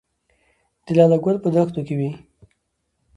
د 0.85 0.87
لاله 0.97 1.17
ګل 1.23 1.37
په 1.43 1.49
دښتو 1.55 1.81
کې 1.87 1.95
وي 1.99 2.11